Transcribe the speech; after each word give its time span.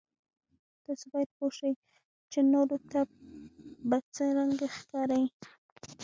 تاسو 0.83 1.05
باید 1.13 1.29
پوه 1.37 1.51
شئ 1.57 1.73
چې 2.31 2.39
نورو 2.53 2.77
ته 2.91 3.01
به 3.89 3.97
څرنګه 4.15 4.67
ښکارئ. 4.77 5.25